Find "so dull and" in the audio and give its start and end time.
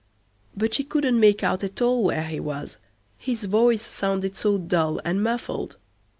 4.35-5.21